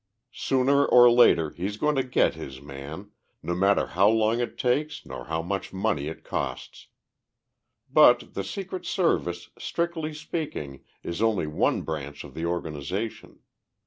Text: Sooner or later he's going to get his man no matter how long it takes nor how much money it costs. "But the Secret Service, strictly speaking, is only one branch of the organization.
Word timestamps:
Sooner 0.33 0.83
or 0.83 1.11
later 1.11 1.51
he's 1.51 1.77
going 1.77 1.95
to 1.95 2.01
get 2.01 2.33
his 2.33 2.59
man 2.59 3.11
no 3.43 3.53
matter 3.53 3.85
how 3.85 4.09
long 4.09 4.39
it 4.39 4.57
takes 4.57 5.05
nor 5.05 5.25
how 5.25 5.43
much 5.43 5.71
money 5.71 6.07
it 6.07 6.23
costs. 6.23 6.87
"But 7.87 8.33
the 8.33 8.43
Secret 8.43 8.83
Service, 8.83 9.51
strictly 9.59 10.15
speaking, 10.15 10.83
is 11.03 11.21
only 11.21 11.45
one 11.45 11.83
branch 11.83 12.23
of 12.23 12.33
the 12.33 12.47
organization. 12.47 13.41